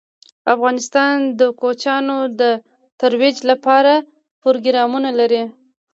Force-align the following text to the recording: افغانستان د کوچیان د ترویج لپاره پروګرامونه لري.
افغانستان 0.53 1.15
د 1.39 1.41
کوچیان 1.59 2.03
د 2.41 2.43
ترویج 3.01 3.37
لپاره 3.49 3.93
پروګرامونه 4.41 5.09
لري. 5.19 5.43